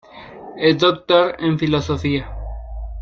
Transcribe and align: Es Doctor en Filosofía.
Es 0.57 0.79
Doctor 0.79 1.35
en 1.37 1.59
Filosofía. 1.59 2.27